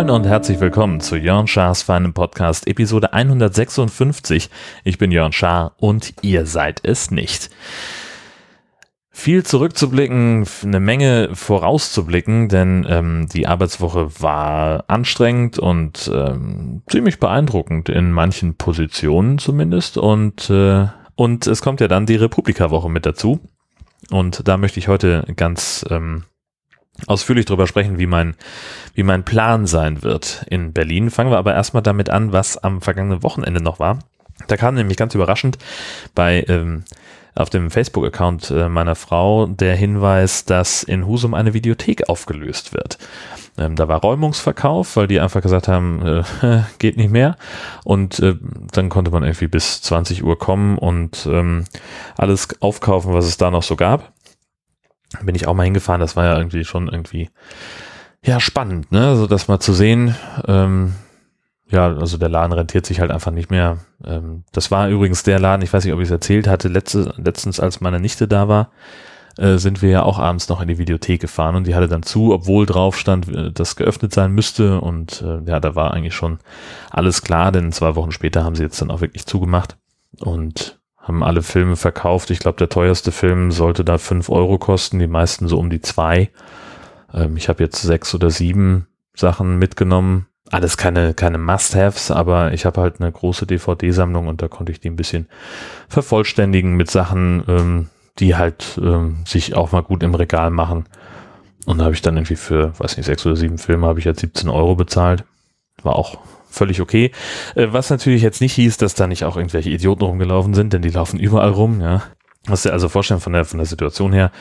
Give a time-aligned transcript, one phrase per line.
[0.00, 4.48] Moin und herzlich willkommen zu Jörn Schars feinem Podcast Episode 156.
[4.84, 7.50] Ich bin Jörn Schaar und ihr seid es nicht.
[9.20, 17.90] Viel zurückzublicken, eine Menge vorauszublicken, denn ähm, die Arbeitswoche war anstrengend und ähm, ziemlich beeindruckend
[17.90, 20.86] in manchen Positionen zumindest und äh,
[21.16, 23.40] und es kommt ja dann die Republika-Woche mit dazu
[24.10, 26.24] und da möchte ich heute ganz ähm,
[27.06, 28.36] ausführlich darüber sprechen, wie mein,
[28.94, 31.10] wie mein Plan sein wird in Berlin.
[31.10, 33.98] Fangen wir aber erstmal damit an, was am vergangenen Wochenende noch war.
[34.46, 35.58] Da kam nämlich ganz überraschend
[36.14, 36.84] bei ähm,
[37.40, 42.98] auf dem Facebook-Account äh, meiner Frau der Hinweis, dass in Husum eine Videothek aufgelöst wird.
[43.58, 47.36] Ähm, da war Räumungsverkauf, weil die einfach gesagt haben, äh, geht nicht mehr.
[47.84, 48.36] Und äh,
[48.72, 51.64] dann konnte man irgendwie bis 20 Uhr kommen und ähm,
[52.16, 54.12] alles aufkaufen, was es da noch so gab
[55.22, 56.00] bin ich auch mal hingefahren.
[56.00, 57.30] Das war ja irgendwie schon irgendwie
[58.24, 59.08] ja spannend, ne?
[59.08, 60.14] Also das mal zu sehen.
[60.46, 60.94] Ähm,
[61.70, 63.78] ja, also der Laden rentiert sich halt einfach nicht mehr.
[64.04, 67.14] Ähm, das war übrigens der Laden, ich weiß nicht, ob ich es erzählt hatte, letzte,
[67.16, 68.70] letztens, als meine Nichte da war,
[69.38, 72.02] äh, sind wir ja auch abends noch in die Videothek gefahren und die hatte dann
[72.02, 74.80] zu, obwohl drauf stand, äh, dass geöffnet sein müsste.
[74.80, 76.38] Und äh, ja, da war eigentlich schon
[76.90, 79.76] alles klar, denn zwei Wochen später haben sie jetzt dann auch wirklich zugemacht.
[80.18, 82.30] Und haben alle Filme verkauft.
[82.30, 85.80] Ich glaube, der teuerste Film sollte da fünf Euro kosten, die meisten so um die
[85.80, 86.30] zwei.
[87.14, 90.26] Ähm, ich habe jetzt sechs oder sieben Sachen mitgenommen.
[90.50, 94.80] Alles keine, keine Must-Haves, aber ich habe halt eine große DVD-Sammlung und da konnte ich
[94.80, 95.28] die ein bisschen
[95.88, 100.86] vervollständigen mit Sachen, ähm, die halt ähm, sich auch mal gut im Regal machen.
[101.66, 104.04] Und da habe ich dann irgendwie für, weiß nicht, sechs oder sieben Filme habe ich
[104.04, 105.24] jetzt 17 Euro bezahlt.
[105.82, 107.12] War auch völlig okay.
[107.54, 110.82] Äh, was natürlich jetzt nicht hieß, dass da nicht auch irgendwelche Idioten rumgelaufen sind, denn
[110.82, 112.02] die laufen überall rum, ja.
[112.46, 114.32] Was du also vorstellen von der, von der Situation her,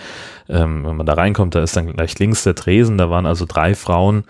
[0.47, 3.45] ähm, wenn man da reinkommt, da ist dann gleich links der Tresen, da waren also
[3.45, 4.23] drei Frauen,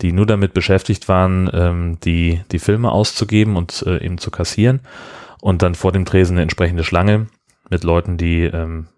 [0.00, 4.80] die nur damit beschäftigt waren, ähm, die, die Filme auszugeben und äh, eben zu kassieren.
[5.40, 7.28] Und dann vor dem Tresen eine entsprechende Schlange
[7.70, 8.88] mit Leuten, die ähm,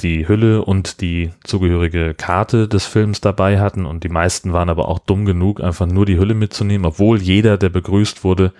[0.00, 4.88] die Hülle und die zugehörige Karte des Films dabei hatten und die meisten waren aber
[4.88, 8.52] auch dumm genug, einfach nur die Hülle mitzunehmen, obwohl jeder, der begrüßt wurde,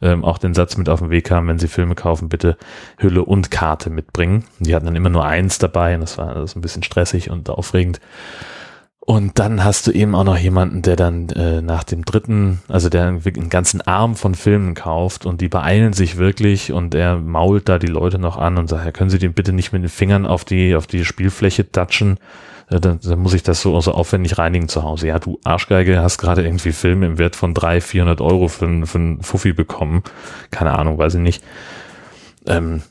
[0.00, 2.56] ähm, auch den Satz mit auf den Weg kam, wenn Sie Filme kaufen, bitte
[2.98, 4.44] Hülle und Karte mitbringen.
[4.58, 7.48] Die hatten dann immer nur eins dabei und das war das ein bisschen stressig und
[7.48, 8.00] aufregend.
[9.04, 12.88] Und dann hast du eben auch noch jemanden, der dann äh, nach dem dritten, also
[12.88, 17.68] der einen ganzen Arm von Filmen kauft und die beeilen sich wirklich und er mault
[17.68, 19.88] da die Leute noch an und sagt, ja, können Sie den bitte nicht mit den
[19.88, 22.18] Fingern auf die, auf die Spielfläche touchen?
[22.70, 25.08] Äh, dann, dann muss ich das so, so aufwendig reinigen zu Hause.
[25.08, 28.98] Ja, du Arschgeige hast gerade irgendwie Filme im Wert von 300, 400 Euro für, für
[28.98, 30.04] einen Fuffi bekommen.
[30.52, 31.42] Keine Ahnung, weiß ich nicht.
[32.46, 32.82] Ähm,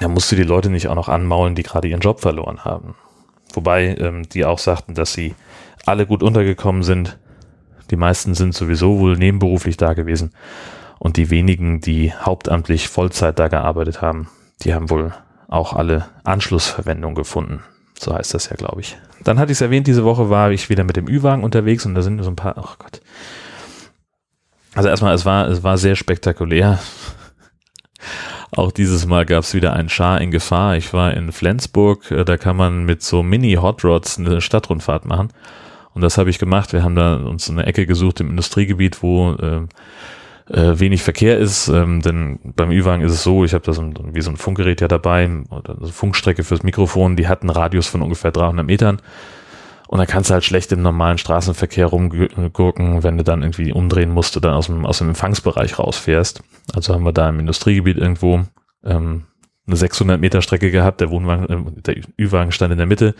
[0.00, 2.96] da musst du die Leute nicht auch noch anmaulen, die gerade ihren Job verloren haben.
[3.56, 5.34] Wobei ähm, die auch sagten, dass sie
[5.86, 7.18] alle gut untergekommen sind.
[7.90, 10.32] Die meisten sind sowieso wohl nebenberuflich da gewesen.
[10.98, 14.28] Und die wenigen, die hauptamtlich Vollzeit da gearbeitet haben,
[14.62, 15.12] die haben wohl
[15.48, 17.62] auch alle Anschlussverwendung gefunden.
[17.98, 18.98] So heißt das ja, glaube ich.
[19.24, 21.94] Dann hatte ich es erwähnt, diese Woche war ich wieder mit dem Ü-Wagen unterwegs und
[21.94, 23.00] da sind so ein paar, oh Gott.
[24.74, 26.78] Also erstmal, es war, es war sehr spektakulär.
[28.52, 30.76] Auch dieses Mal gab es wieder einen Schar in Gefahr.
[30.76, 35.28] Ich war in Flensburg, äh, da kann man mit so Mini-Hot Rods eine Stadtrundfahrt machen.
[35.94, 36.72] Und das habe ich gemacht.
[36.72, 39.62] Wir haben da uns eine Ecke gesucht im Industriegebiet, wo äh,
[40.48, 43.82] äh, wenig Verkehr ist, ähm, denn beim Ü-Wagen ist es so, ich habe da so
[43.82, 47.50] ein, wie so ein Funkgerät ja dabei, oder eine Funkstrecke fürs Mikrofon, die hat einen
[47.50, 49.00] Radius von ungefähr 300 Metern
[49.88, 54.10] und dann kannst du halt schlecht im normalen Straßenverkehr rumgurken, wenn du dann irgendwie umdrehen
[54.10, 56.42] musst oder aus dem, aus dem Empfangsbereich rausfährst.
[56.74, 58.42] Also haben wir da im Industriegebiet irgendwo
[58.84, 59.24] ähm,
[59.66, 63.14] eine 600 Meter Strecke gehabt, der Wohnwagen, äh, der Ü-Wagen stand in der Mitte.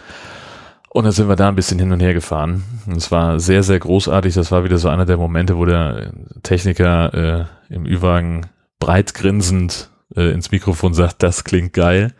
[0.91, 2.65] Und dann sind wir da ein bisschen hin und her gefahren.
[2.87, 4.35] Und es war sehr, sehr großartig.
[4.35, 6.13] Das war wieder so einer der Momente, wo der
[6.43, 8.47] Techniker äh, im Ü-Wagen
[8.79, 12.15] breit grinsend äh, ins Mikrofon sagt, das klingt geil.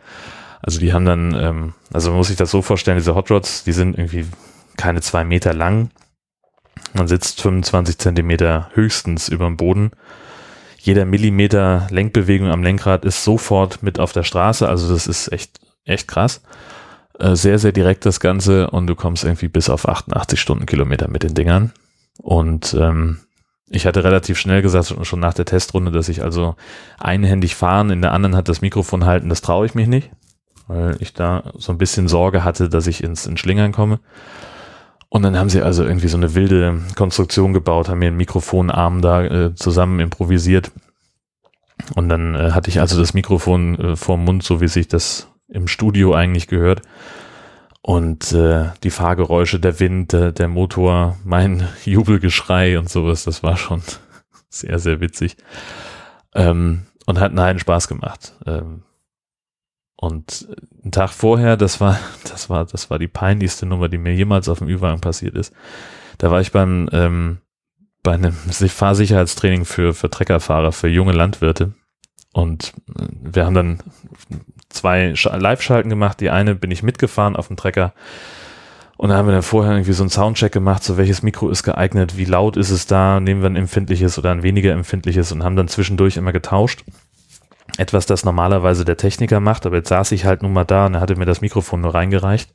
[0.61, 3.63] Also die haben dann, ähm, also man muss sich das so vorstellen, diese Hot Rods,
[3.63, 4.25] die sind irgendwie
[4.75, 5.89] keine zwei Meter lang.
[6.93, 9.91] Man sitzt 25 Zentimeter höchstens über dem Boden.
[10.79, 14.67] Jeder Millimeter Lenkbewegung am Lenkrad ist sofort mit auf der Straße.
[14.67, 16.41] Also das ist echt, echt krass.
[17.19, 21.23] Äh, sehr, sehr direkt das Ganze und du kommst irgendwie bis auf 88 Stundenkilometer mit
[21.23, 21.73] den Dingern.
[22.19, 23.19] Und ähm,
[23.69, 26.55] ich hatte relativ schnell gesagt, schon nach der Testrunde, dass ich also
[26.99, 30.09] einhändig fahren, in der anderen hat das Mikrofon halten, das traue ich mich nicht
[30.67, 33.99] weil ich da so ein bisschen Sorge hatte, dass ich ins, ins Schlingern komme.
[35.09, 39.01] Und dann haben sie also irgendwie so eine wilde Konstruktion gebaut, haben mir einen Mikrofonarm
[39.01, 40.71] da äh, zusammen improvisiert.
[41.95, 45.29] Und dann äh, hatte ich also das Mikrofon äh, vorm Mund, so wie sich das
[45.47, 46.81] im Studio eigentlich gehört.
[47.81, 53.55] Und äh, die Fahrgeräusche, der Wind, der, der Motor, mein Jubelgeschrei und sowas, das war
[53.55, 53.81] schon
[54.49, 55.37] sehr, sehr witzig.
[56.35, 58.33] Ähm, und hat einen Spaß gemacht.
[58.45, 58.83] Ähm,
[59.99, 60.47] und
[60.83, 64.47] einen Tag vorher, das war, das war, das war die peinlichste Nummer, die mir jemals
[64.47, 65.53] auf dem Ü-Wagen passiert ist.
[66.19, 67.39] Da war ich beim, ähm,
[68.03, 71.73] bei einem Fahrsicherheitstraining für, für Treckerfahrer, für junge Landwirte.
[72.31, 73.79] Und äh, wir haben dann
[74.69, 76.19] zwei Live-Schalten gemacht.
[76.19, 77.93] Die eine bin ich mitgefahren auf dem Trecker.
[78.97, 81.61] Und da haben wir dann vorher irgendwie so einen Soundcheck gemacht, so welches Mikro ist
[81.61, 85.43] geeignet, wie laut ist es da, nehmen wir ein empfindliches oder ein weniger empfindliches und
[85.43, 86.83] haben dann zwischendurch immer getauscht.
[87.77, 90.95] Etwas, das normalerweise der Techniker macht, aber jetzt saß ich halt nun mal da und
[90.95, 92.51] er hatte mir das Mikrofon nur reingereicht.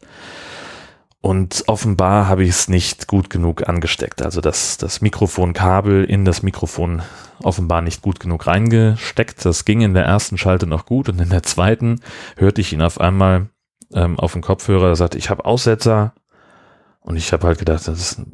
[1.20, 4.22] Und offenbar habe ich es nicht gut genug angesteckt.
[4.22, 7.02] Also das, das Mikrofonkabel in das Mikrofon
[7.44, 9.44] offenbar nicht gut genug reingesteckt.
[9.44, 12.00] Das ging in der ersten Schalte noch gut und in der zweiten
[12.36, 13.46] hörte ich ihn auf einmal
[13.94, 14.88] ähm, auf dem Kopfhörer.
[14.88, 16.12] Er sagte, ich habe Aussetzer.
[17.00, 18.26] Und ich habe halt gedacht, das ist eine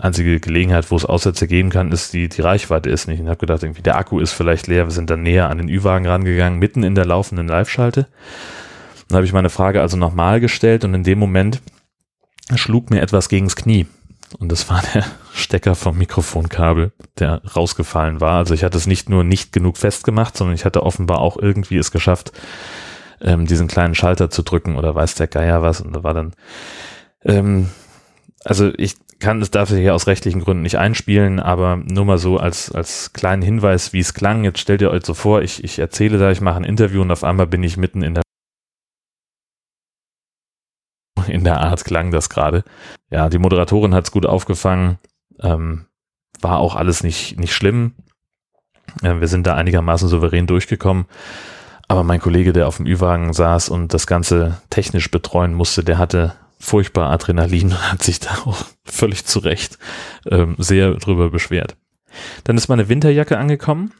[0.00, 3.20] einzige Gelegenheit, wo es Aussetzer geben kann, ist die, die Reichweite ist nicht.
[3.20, 4.86] Und habe gedacht, irgendwie der Akku ist vielleicht leer.
[4.86, 8.06] Wir sind dann näher an den Ü-Wagen rangegangen, mitten in der laufenden Live-Schalte.
[9.08, 11.60] Dann habe ich meine Frage also nochmal gestellt und in dem Moment
[12.54, 13.86] schlug mir etwas gegens Knie.
[14.38, 15.04] Und das war der
[15.34, 18.38] Stecker vom Mikrofonkabel, der rausgefallen war.
[18.38, 21.76] Also ich hatte es nicht nur nicht genug festgemacht, sondern ich hatte offenbar auch irgendwie
[21.76, 22.32] es geschafft,
[23.20, 25.80] ähm, diesen kleinen Schalter zu drücken oder weiß der Geier was.
[25.80, 26.32] Und da war dann,
[27.24, 27.68] ähm,
[28.44, 32.38] also ich kann es dafür hier aus rechtlichen Gründen nicht einspielen, aber nur mal so
[32.38, 34.44] als, als kleinen Hinweis, wie es klang.
[34.44, 37.10] Jetzt stellt ihr euch so vor, ich, ich erzähle da, ich mache ein Interview und
[37.10, 38.22] auf einmal bin ich mitten in der
[41.28, 42.64] in der Art klang das gerade.
[43.10, 44.98] Ja, die Moderatorin hat es gut aufgefangen.
[45.42, 45.86] Ähm,
[46.40, 47.94] war auch alles nicht, nicht schlimm.
[49.02, 51.04] Äh, wir sind da einigermaßen souverän durchgekommen.
[51.88, 55.98] Aber mein Kollege, der auf dem Ü-Wagen saß und das Ganze technisch betreuen musste, der
[55.98, 59.78] hatte furchtbar Adrenalin und hat sich da auch völlig zu Recht
[60.30, 61.76] ähm, sehr drüber beschwert.
[62.44, 63.92] Dann ist meine Winterjacke angekommen,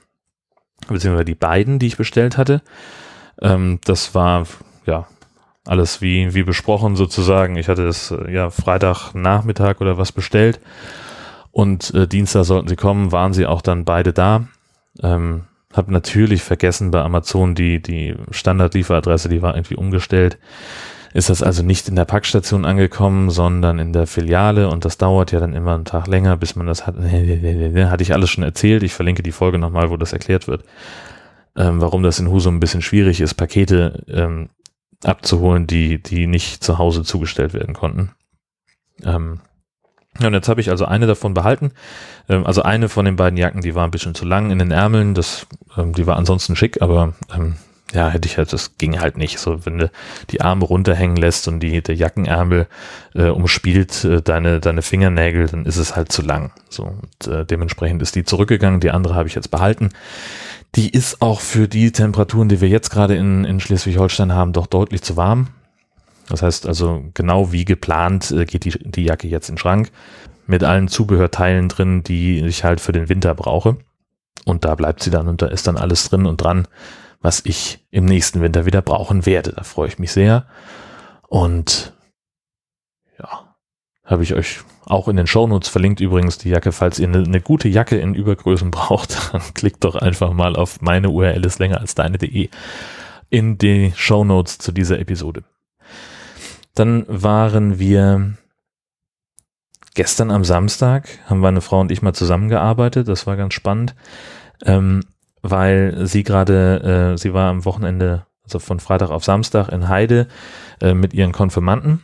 [0.88, 2.62] beziehungsweise die beiden, die ich bestellt hatte.
[3.40, 4.46] Ähm, das war
[4.86, 5.08] ja
[5.66, 7.56] alles wie, wie besprochen sozusagen.
[7.56, 10.60] Ich hatte es äh, ja Freitagnachmittag oder was bestellt
[11.52, 14.46] und äh, Dienstag sollten sie kommen, waren sie auch dann beide da.
[15.02, 20.38] Ähm, hab natürlich vergessen bei Amazon die, die Standardlieferadresse, die war irgendwie umgestellt.
[21.12, 25.32] Ist das also nicht in der Packstation angekommen, sondern in der Filiale und das dauert
[25.32, 26.96] ja dann immer einen Tag länger, bis man das hat.
[26.98, 28.84] Hatte ich alles schon erzählt.
[28.84, 30.64] Ich verlinke die Folge nochmal, wo das erklärt wird.
[31.56, 34.50] Ähm, warum das in Husum ein bisschen schwierig ist, Pakete ähm,
[35.02, 38.12] abzuholen, die, die nicht zu Hause zugestellt werden konnten.
[39.04, 39.40] Ähm,
[40.20, 41.72] ja, und jetzt habe ich also eine davon behalten.
[42.28, 44.70] Ähm, also eine von den beiden Jacken, die war ein bisschen zu lang in den
[44.70, 45.14] Ärmeln.
[45.14, 45.46] Das,
[45.76, 47.56] ähm, die war ansonsten schick, aber ähm,
[47.92, 49.38] ja, hätte ich halt, das ging halt nicht.
[49.38, 49.90] So, wenn du
[50.30, 52.66] die Arme runterhängen lässt und die, der Jackenärmel
[53.14, 56.52] äh, umspielt äh, deine, deine Fingernägel, dann ist es halt zu lang.
[56.68, 58.80] So, und äh, dementsprechend ist die zurückgegangen.
[58.80, 59.90] Die andere habe ich jetzt behalten.
[60.76, 64.68] Die ist auch für die Temperaturen, die wir jetzt gerade in, in Schleswig-Holstein haben, doch
[64.68, 65.48] deutlich zu warm.
[66.28, 69.90] Das heißt also, genau wie geplant äh, geht die, die Jacke jetzt in den Schrank
[70.46, 73.78] mit allen Zubehörteilen drin, die ich halt für den Winter brauche.
[74.44, 76.66] Und da bleibt sie dann und da ist dann alles drin und dran,
[77.20, 79.52] was ich im nächsten Winter wieder brauchen werde.
[79.52, 80.46] Da freue ich mich sehr.
[81.28, 81.92] Und
[83.18, 83.54] ja,
[84.04, 86.72] habe ich euch auch in den Shownotes verlinkt übrigens die Jacke.
[86.72, 90.80] Falls ihr eine, eine gute Jacke in Übergrößen braucht, dann klickt doch einfach mal auf
[90.80, 92.48] meine URL ist länger als deine.de
[93.28, 95.44] in die Shownotes zu dieser Episode.
[96.74, 98.34] Dann waren wir
[99.94, 103.06] gestern am Samstag, haben meine Frau und ich mal zusammengearbeitet.
[103.06, 103.94] Das war ganz spannend,
[104.64, 105.04] ähm,
[105.42, 110.28] weil sie gerade, äh, sie war am Wochenende, also von Freitag auf Samstag in Heide
[110.80, 112.02] äh, mit ihren Konfirmanden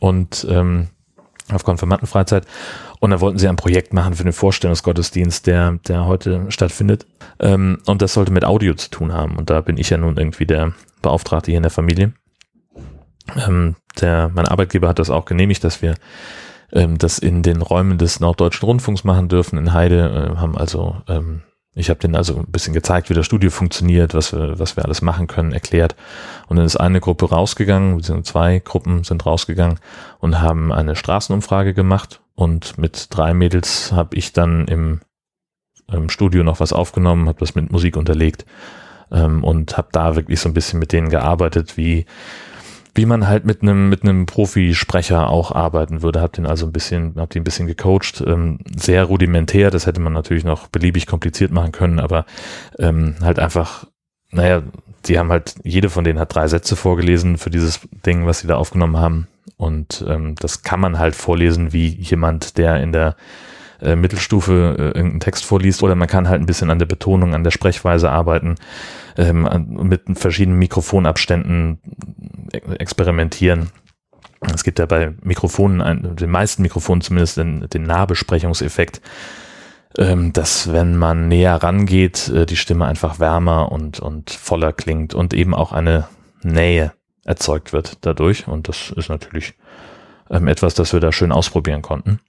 [0.00, 0.88] und ähm,
[1.52, 2.46] auf Konfirmandenfreizeit.
[2.98, 7.06] Und da wollten sie ein Projekt machen für den Vorstellungsgottesdienst, der, der heute stattfindet.
[7.38, 9.36] Ähm, und das sollte mit Audio zu tun haben.
[9.36, 12.12] Und da bin ich ja nun irgendwie der Beauftragte hier in der Familie.
[13.46, 15.94] Ähm, der, mein Arbeitgeber hat das auch genehmigt, dass wir
[16.72, 20.32] ähm, das in den Räumen des Norddeutschen Rundfunks machen dürfen in Heide.
[20.34, 21.42] Äh, haben also ähm,
[21.78, 24.84] ich habe denen also ein bisschen gezeigt, wie das Studio funktioniert, was wir, was wir
[24.86, 25.94] alles machen können, erklärt.
[26.48, 29.78] Und dann ist eine Gruppe rausgegangen, zwei Gruppen sind rausgegangen
[30.18, 32.22] und haben eine Straßenumfrage gemacht.
[32.34, 35.00] Und mit drei Mädels habe ich dann im,
[35.92, 38.46] im, Studio noch was aufgenommen, habe das mit Musik unterlegt
[39.12, 42.06] ähm, und habe da wirklich so ein bisschen mit denen gearbeitet, wie
[42.96, 46.20] wie man halt mit einem mit einem Profisprecher auch arbeiten würde.
[46.20, 49.70] Hab den also ein bisschen, hab den ein bisschen gecoacht, ähm, sehr rudimentär.
[49.70, 52.26] Das hätte man natürlich noch beliebig kompliziert machen können, aber
[52.78, 53.86] ähm, halt einfach,
[54.30, 54.62] naja,
[55.06, 58.48] die haben halt jede von denen hat drei Sätze vorgelesen für dieses Ding, was sie
[58.48, 59.28] da aufgenommen haben.
[59.56, 63.16] Und ähm, das kann man halt vorlesen wie jemand, der in der
[63.80, 67.34] äh, Mittelstufe äh, irgendeinen Text vorliest oder man kann halt ein bisschen an der Betonung,
[67.34, 68.56] an der Sprechweise arbeiten,
[69.16, 69.48] ähm,
[69.82, 71.78] mit verschiedenen Mikrofonabständen
[72.52, 73.70] äh, experimentieren.
[74.54, 79.00] Es gibt ja bei Mikrofonen, ein, den meisten Mikrofonen zumindest den, den Nahbesprechungseffekt,
[79.98, 85.14] ähm, dass wenn man näher rangeht, äh, die Stimme einfach wärmer und, und voller klingt
[85.14, 86.08] und eben auch eine
[86.42, 86.92] Nähe
[87.24, 88.46] erzeugt wird dadurch.
[88.46, 89.54] Und das ist natürlich
[90.30, 92.20] ähm, etwas, das wir da schön ausprobieren konnten.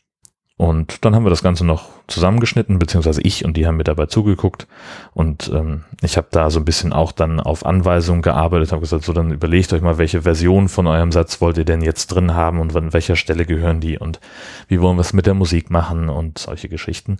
[0.58, 4.08] Und dann haben wir das Ganze noch zusammengeschnitten, beziehungsweise ich und die haben mir dabei
[4.08, 4.68] zugeguckt.
[5.14, 9.04] Und ähm, ich habe da so ein bisschen auch dann auf Anweisungen gearbeitet, habe gesagt,
[9.04, 12.34] so dann überlegt euch mal, welche Version von eurem Satz wollt ihr denn jetzt drin
[12.34, 14.20] haben und an welcher Stelle gehören die und
[14.68, 17.18] wie wollen wir es mit der Musik machen und solche Geschichten.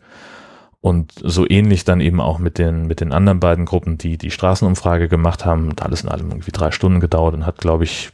[0.82, 4.32] Und so ähnlich dann eben auch mit den, mit den anderen beiden Gruppen, die die
[4.32, 5.70] Straßenumfrage gemacht haben.
[5.70, 8.12] Und alles in allem irgendwie drei Stunden gedauert und hat, glaube ich,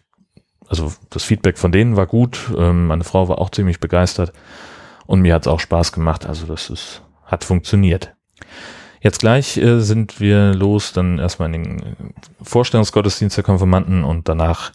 [0.67, 2.51] also das Feedback von denen war gut.
[2.57, 4.33] Ähm, meine Frau war auch ziemlich begeistert.
[5.13, 6.25] Und mir hat es auch Spaß gemacht.
[6.25, 8.15] Also das ist, hat funktioniert.
[8.99, 14.71] Jetzt gleich äh, sind wir los, dann erstmal in den Vorstellungsgottesdienst der Konfirmanden und danach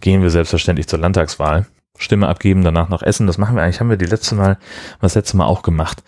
[0.00, 1.66] gehen wir selbstverständlich zur Landtagswahl.
[1.96, 3.28] Stimme abgeben, danach noch essen.
[3.28, 4.58] Das machen wir eigentlich, haben wir die letzte Mal,
[5.00, 6.02] das letzte Mal auch gemacht,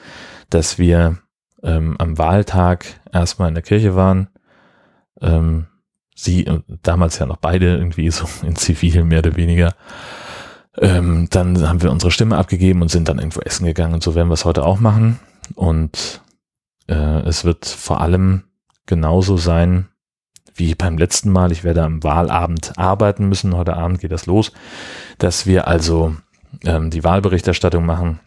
[0.50, 1.18] dass wir
[1.62, 4.26] ähm, am Wahltag erstmal in der Kirche waren.
[5.20, 5.68] Ähm,
[6.16, 9.76] sie, äh, damals ja noch beide irgendwie so in Zivil mehr oder weniger.
[10.80, 14.14] Ähm, dann haben wir unsere Stimme abgegeben und sind dann irgendwo essen gegangen und so
[14.14, 15.18] werden wir es heute auch machen.
[15.54, 16.22] Und
[16.88, 18.44] äh, es wird vor allem
[18.86, 19.88] genauso sein
[20.54, 21.52] wie beim letzten Mal.
[21.52, 23.56] Ich werde am Wahlabend arbeiten müssen.
[23.56, 24.52] Heute Abend geht das los,
[25.18, 26.16] dass wir also
[26.64, 28.20] ähm, die Wahlberichterstattung machen.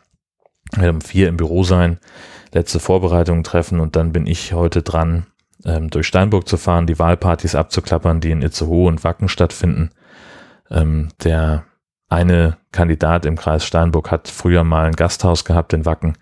[0.73, 1.99] Wir werden um vier im Büro sein,
[2.53, 5.25] letzte Vorbereitungen treffen und dann bin ich heute dran,
[5.65, 9.91] ähm, durch Steinburg zu fahren, die Wahlpartys abzuklappern, die in Itzehoe und Wacken stattfinden.
[10.69, 11.65] Ähm, der
[12.11, 16.17] eine Kandidat im Kreis Steinburg hat früher mal ein Gasthaus gehabt in Wacken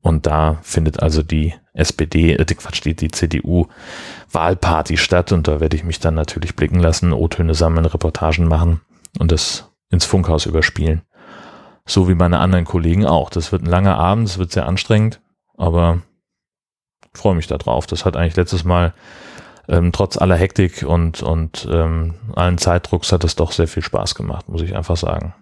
[0.00, 3.66] und da findet also die SPD, äh, Quatsch, die, die CDU
[4.32, 8.80] Wahlparty statt und da werde ich mich dann natürlich blicken lassen, O-Töne sammeln, Reportagen machen
[9.18, 11.02] und das ins Funkhaus überspielen.
[11.86, 13.30] So wie meine anderen Kollegen auch.
[13.30, 15.20] Das wird ein langer Abend, es wird sehr anstrengend,
[15.56, 16.02] aber
[17.12, 17.86] freue mich da drauf.
[17.86, 18.94] Das hat eigentlich letztes Mal
[19.68, 24.14] ähm, trotz aller Hektik und, und ähm, allen Zeitdrucks hat es doch sehr viel Spaß
[24.14, 25.34] gemacht, muss ich einfach sagen.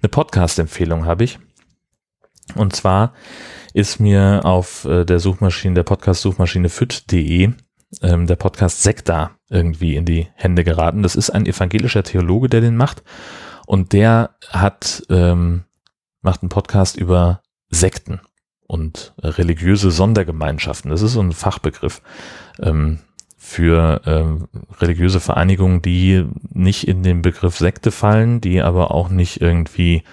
[0.00, 1.38] Eine Podcast-Empfehlung habe ich.
[2.54, 3.14] Und zwar
[3.72, 7.52] ist mir auf äh, der Suchmaschine, der Podcast-Suchmaschine fit.de
[8.00, 11.02] ähm, der Podcast Sekta irgendwie in die Hände geraten.
[11.02, 13.02] Das ist ein evangelischer Theologe, der den macht.
[13.66, 15.64] Und der hat, ähm,
[16.22, 18.20] macht einen Podcast über Sekten
[18.66, 20.90] und religiöse Sondergemeinschaften.
[20.90, 22.02] Das ist so ein Fachbegriff
[22.60, 22.98] ähm,
[23.36, 24.48] für ähm,
[24.80, 30.04] religiöse Vereinigungen, die nicht in den Begriff Sekte fallen, die aber auch nicht irgendwie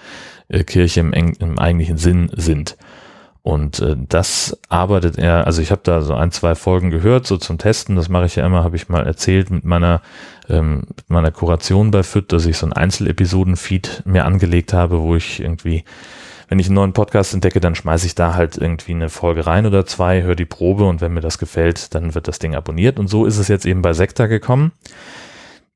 [0.48, 2.76] äh, Kirche im, im eigentlichen Sinn sind.
[3.42, 7.38] Und äh, das arbeitet er, also ich habe da so ein, zwei Folgen gehört, so
[7.38, 10.02] zum Testen, das mache ich ja immer, habe ich mal erzählt mit meiner,
[10.48, 15.16] ähm, mit meiner Kuration bei FIT, dass ich so ein Einzelepisoden-Feed mir angelegt habe, wo
[15.16, 15.84] ich irgendwie
[16.50, 19.66] wenn ich einen neuen Podcast entdecke, dann schmeiße ich da halt irgendwie eine Folge rein
[19.66, 22.98] oder zwei, höre die Probe und wenn mir das gefällt, dann wird das Ding abonniert.
[22.98, 24.72] Und so ist es jetzt eben bei Sekta gekommen.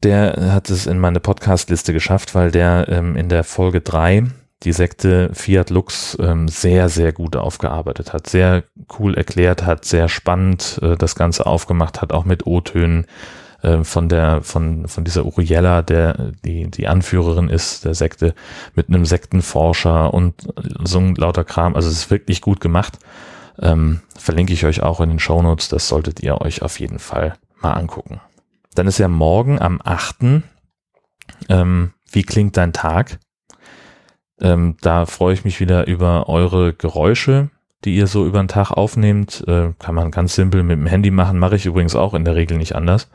[0.02, 4.25] Der hat es in meine Podcast-Liste geschafft, weil der ähm, in der Folge drei
[4.64, 8.64] die Sekte Fiat Lux ähm, sehr, sehr gut aufgearbeitet hat, sehr
[8.99, 13.07] cool erklärt hat, sehr spannend äh, das Ganze aufgemacht hat, auch mit O-Tönen,
[13.64, 18.35] äh, von der, von, von dieser Uriella, der, die, die Anführerin ist der Sekte,
[18.75, 20.35] mit einem Sektenforscher und
[20.85, 21.75] so ein lauter Kram.
[21.75, 22.99] Also es ist wirklich gut gemacht.
[23.59, 25.68] Ähm, verlinke ich euch auch in den Show Notes.
[25.68, 28.21] Das solltet ihr euch auf jeden Fall mal angucken.
[28.75, 30.42] Dann ist ja morgen am 8.
[31.49, 33.18] Ähm, wie klingt dein Tag?
[34.40, 37.50] Ähm, da freue ich mich wieder über eure Geräusche,
[37.85, 39.44] die ihr so über den Tag aufnehmt.
[39.47, 42.35] Äh, kann man ganz simpel mit dem Handy machen, mache ich übrigens auch in der
[42.35, 43.09] Regel nicht anders.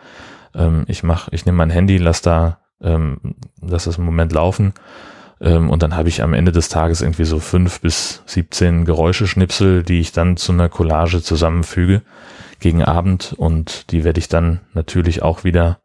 [0.55, 4.73] Ähm, ich mache, ich nehme mein Handy, lass da, ähm, lass das im Moment laufen.
[5.41, 9.83] Ähm, und dann habe ich am Ende des Tages irgendwie so fünf bis 17 Geräuscheschnipsel,
[9.83, 12.01] die ich dann zu einer Collage zusammenfüge
[12.59, 13.33] gegen Abend.
[13.37, 15.79] Und die werde ich dann natürlich auch wieder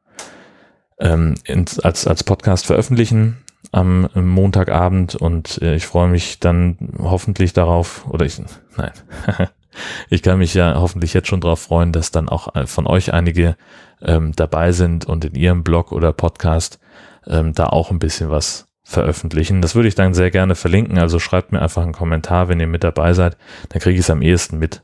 [0.98, 3.38] ähm, ins, als, als Podcast veröffentlichen
[3.72, 5.14] am Montagabend.
[5.14, 8.40] Und äh, ich freue mich dann hoffentlich darauf, oder ich,
[8.76, 8.92] nein,
[10.10, 13.12] ich kann mich ja hoffentlich jetzt schon darauf freuen, dass dann auch äh, von euch
[13.12, 13.56] einige
[14.02, 16.78] ähm, dabei sind und in ihrem Blog oder Podcast
[17.26, 19.62] ähm, da auch ein bisschen was veröffentlichen.
[19.62, 20.98] Das würde ich dann sehr gerne verlinken.
[20.98, 23.36] Also schreibt mir einfach einen Kommentar, wenn ihr mit dabei seid.
[23.70, 24.82] Dann kriege ich es am ehesten mit.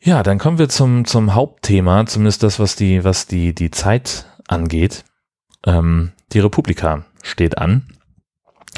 [0.00, 4.26] Ja, dann kommen wir zum, zum Hauptthema, zumindest das, was die, was die, die Zeit
[4.46, 5.04] angeht.
[5.66, 7.88] Ähm, die Republika steht an.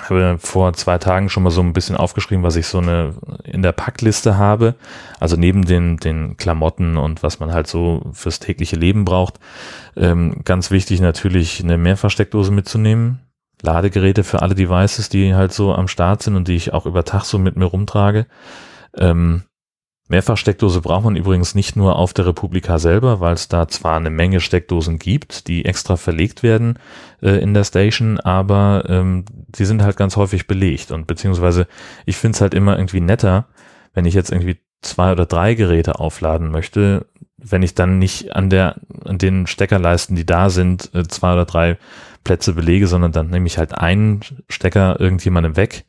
[0.02, 3.14] Habe vor zwei Tagen schon mal so ein bisschen aufgeschrieben, was ich so eine
[3.44, 4.74] in der Packliste habe.
[5.20, 9.38] Also neben den, den Klamotten und was man halt so fürs tägliche Leben braucht.
[9.96, 13.20] Ähm, ganz wichtig natürlich eine Mehrfachsteckdose mitzunehmen.
[13.62, 17.04] Ladegeräte für alle Devices, die halt so am Start sind und die ich auch über
[17.04, 18.26] Tag so mit mir rumtrage.
[18.96, 19.42] Ähm,
[20.08, 24.10] Mehrfachsteckdose braucht man übrigens nicht nur auf der Republika selber, weil es da zwar eine
[24.10, 26.78] Menge Steckdosen gibt, die extra verlegt werden
[27.22, 31.66] äh, in der Station, aber ähm, die sind halt ganz häufig belegt und beziehungsweise
[32.06, 33.48] ich finde es halt immer irgendwie netter,
[33.92, 38.48] wenn ich jetzt irgendwie zwei oder drei Geräte aufladen möchte, wenn ich dann nicht an
[38.48, 41.76] der an den Steckerleisten, die da sind, äh, zwei oder drei
[42.24, 45.84] Plätze belege, sondern dann nehme ich halt einen Stecker irgendjemandem weg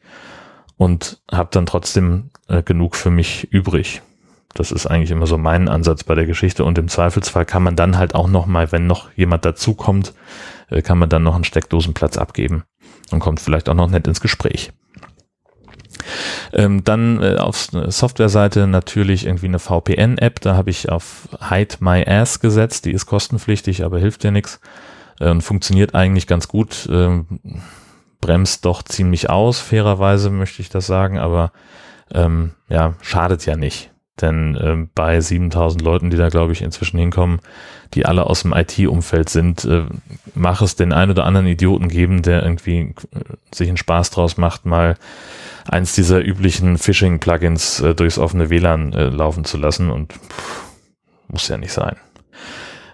[0.75, 4.01] und habe dann trotzdem äh, genug für mich übrig.
[4.53, 7.75] Das ist eigentlich immer so mein Ansatz bei der Geschichte und im Zweifelsfall kann man
[7.75, 10.13] dann halt auch noch mal, wenn noch jemand dazukommt,
[10.69, 12.63] äh, kann man dann noch einen Steckdosenplatz abgeben
[13.11, 14.71] und kommt vielleicht auch noch nett ins Gespräch.
[16.53, 20.39] Ähm, dann äh, auf Softwareseite natürlich irgendwie eine VPN-App.
[20.41, 22.85] Da habe ich auf Hide My Ass gesetzt.
[22.85, 24.59] Die ist kostenpflichtig, aber hilft ja nichts
[25.19, 26.87] äh, und funktioniert eigentlich ganz gut.
[26.91, 27.39] Ähm,
[28.21, 31.51] bremst doch ziemlich aus, fairerweise möchte ich das sagen, aber
[32.11, 33.88] ähm, ja, schadet ja nicht.
[34.21, 37.39] Denn äh, bei 7000 Leuten, die da, glaube ich, inzwischen hinkommen,
[37.93, 39.85] die alle aus dem IT-Umfeld sind, äh,
[40.35, 42.93] mach es den ein oder anderen Idioten geben, der irgendwie äh,
[43.53, 44.95] sich einen Spaß draus macht, mal
[45.67, 50.63] eins dieser üblichen Phishing-Plugins äh, durchs offene WLAN äh, laufen zu lassen und pff,
[51.27, 51.95] muss ja nicht sein.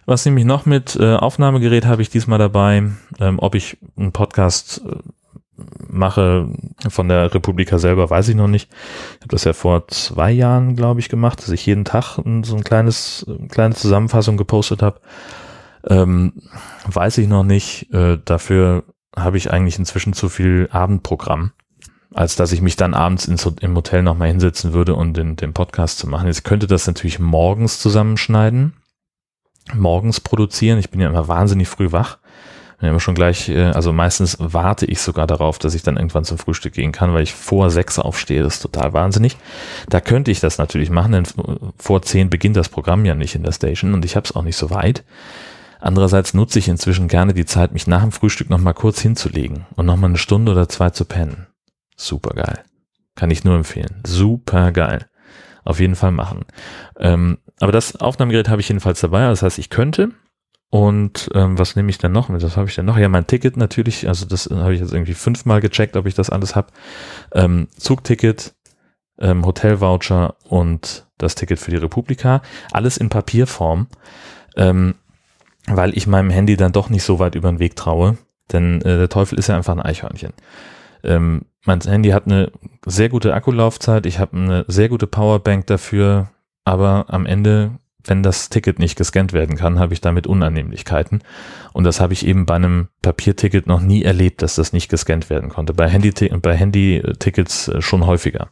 [0.05, 0.95] Was nehme ich noch mit?
[0.95, 2.83] Äh, Aufnahmegerät habe ich diesmal dabei.
[3.19, 4.97] Ähm, ob ich einen Podcast äh,
[5.87, 6.49] mache
[6.89, 8.69] von der Republika selber, weiß ich noch nicht.
[9.15, 12.55] Ich habe das ja vor zwei Jahren, glaube ich, gemacht, dass ich jeden Tag so
[12.55, 14.99] ein kleines, kleine Zusammenfassung gepostet habe.
[15.87, 16.33] Ähm,
[16.87, 17.93] weiß ich noch nicht.
[17.93, 18.83] Äh, dafür
[19.15, 21.51] habe ich eigentlich inzwischen zu viel Abendprogramm,
[22.13, 25.53] als dass ich mich dann abends ins, im Hotel nochmal hinsetzen würde und den, den
[25.53, 26.27] Podcast zu machen.
[26.27, 28.73] Jetzt könnte das natürlich morgens zusammenschneiden,
[29.73, 30.79] morgens produzieren.
[30.79, 32.17] Ich bin ja immer wahnsinnig früh wach
[32.85, 36.23] bin immer schon gleich, äh, also meistens warte ich sogar darauf, dass ich dann irgendwann
[36.23, 38.43] zum Frühstück gehen kann, weil ich vor sechs aufstehe.
[38.43, 39.37] Das ist total wahnsinnig.
[39.89, 41.25] Da könnte ich das natürlich machen, denn
[41.77, 44.43] vor zehn beginnt das Programm ja nicht in der Station und ich habe es auch
[44.43, 45.03] nicht so weit.
[45.79, 49.85] Andererseits nutze ich inzwischen gerne die Zeit, mich nach dem Frühstück nochmal kurz hinzulegen und
[49.85, 51.47] nochmal eine Stunde oder zwei zu pennen.
[51.95, 52.63] Super geil.
[53.15, 54.01] Kann ich nur empfehlen.
[54.05, 55.07] Super geil.
[55.63, 56.45] Auf jeden Fall machen.
[56.99, 59.21] Ähm, aber das Aufnahmegerät habe ich jedenfalls dabei.
[59.21, 60.11] Das heißt, ich könnte,
[60.75, 62.43] und ähm, was nehme ich denn noch mit?
[62.43, 62.97] Was habe ich denn noch?
[62.97, 64.09] Ja, mein Ticket natürlich.
[64.09, 66.67] Also das habe ich jetzt irgendwie fünfmal gecheckt, ob ich das alles habe.
[67.31, 68.53] Ähm, Zugticket,
[69.17, 72.41] ähm, Hotelvoucher und das Ticket für die Republika.
[72.73, 73.87] Alles in Papierform,
[74.57, 74.95] ähm,
[75.65, 78.17] weil ich meinem Handy dann doch nicht so weit über den Weg traue.
[78.51, 80.33] Denn äh, der Teufel ist ja einfach ein Eichhörnchen.
[81.05, 82.51] Ähm, mein Handy hat eine
[82.85, 84.05] sehr gute Akkulaufzeit.
[84.05, 86.31] Ich habe eine sehr gute Powerbank dafür.
[86.65, 91.21] Aber am Ende wenn das Ticket nicht gescannt werden kann, habe ich damit Unannehmlichkeiten.
[91.73, 95.29] Und das habe ich eben bei einem Papierticket noch nie erlebt, dass das nicht gescannt
[95.29, 95.73] werden konnte.
[95.73, 98.49] Bei Handy-Tickets bei Handy äh, schon häufiger.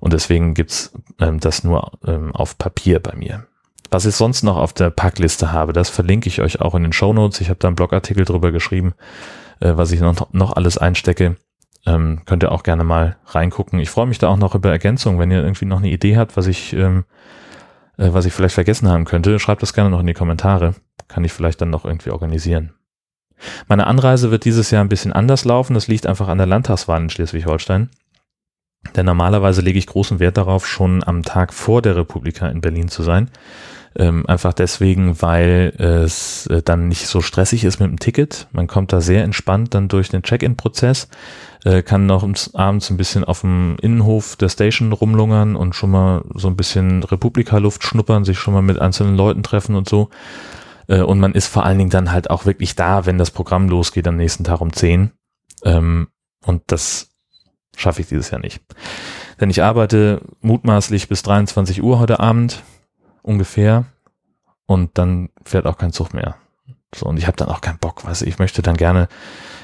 [0.00, 3.46] Und deswegen gibt's ähm, das nur ähm, auf Papier bei mir.
[3.90, 6.92] Was ich sonst noch auf der Packliste habe, das verlinke ich euch auch in den
[6.92, 7.40] Show Notes.
[7.40, 8.94] Ich habe da einen Blogartikel drüber geschrieben,
[9.60, 11.36] äh, was ich noch, noch alles einstecke.
[11.86, 13.78] Ähm, könnt ihr auch gerne mal reingucken.
[13.78, 16.36] Ich freue mich da auch noch über Ergänzungen, wenn ihr irgendwie noch eine Idee habt,
[16.36, 17.04] was ich ähm,
[17.98, 20.74] äh, was ich vielleicht vergessen haben könnte, schreibt das gerne noch in die Kommentare.
[21.08, 22.74] Kann ich vielleicht dann noch irgendwie organisieren.
[23.68, 25.74] Meine Anreise wird dieses Jahr ein bisschen anders laufen.
[25.74, 27.90] Das liegt einfach an der Landtagswahl in Schleswig-Holstein.
[28.94, 32.88] Denn normalerweise lege ich großen Wert darauf, schon am Tag vor der Republika in Berlin
[32.88, 33.30] zu sein.
[33.98, 38.46] Ähm, einfach deswegen, weil es äh, dann nicht so stressig ist mit dem Ticket.
[38.52, 41.08] Man kommt da sehr entspannt dann durch den Check-in-Prozess,
[41.64, 46.24] äh, kann noch abends ein bisschen auf dem Innenhof der Station rumlungern und schon mal
[46.34, 50.10] so ein bisschen Republika-Luft schnuppern, sich schon mal mit einzelnen Leuten treffen und so.
[50.88, 53.68] Äh, und man ist vor allen Dingen dann halt auch wirklich da, wenn das Programm
[53.68, 55.12] losgeht am nächsten Tag um 10.
[55.64, 56.08] Ähm,
[56.44, 57.08] und das
[57.74, 58.60] schaffe ich dieses Jahr nicht.
[59.40, 62.62] Denn ich arbeite mutmaßlich bis 23 Uhr heute Abend
[63.26, 63.84] ungefähr
[64.66, 66.36] und dann fährt auch kein Zug mehr.
[66.94, 69.08] So, und ich habe dann auch keinen Bock, weißt ich möchte dann gerne,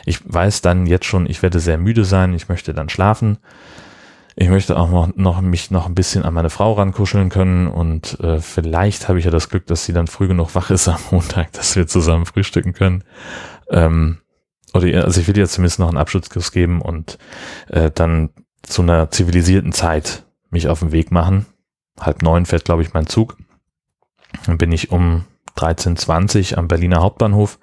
[0.04, 3.38] ich weiß dann jetzt schon, ich werde sehr müde sein, ich möchte dann schlafen.
[4.34, 8.18] ich möchte auch noch, noch mich noch ein bisschen an meine Frau rankuscheln können und
[8.20, 10.98] äh, vielleicht habe ich ja das Glück, dass sie dann früh genug wach ist am
[11.10, 13.04] Montag, dass wir zusammen frühstücken können.
[13.70, 14.18] Ähm,
[14.74, 17.18] oder also ich will ihr zumindest noch einen Abschlusskuss geben und
[17.68, 18.30] äh, dann
[18.62, 21.46] zu einer zivilisierten Zeit mich auf den Weg machen.
[22.00, 23.36] Halb neun fährt, glaube ich, mein Zug.
[24.46, 25.24] Dann bin ich um
[25.56, 27.58] 13.20 am Berliner Hauptbahnhof.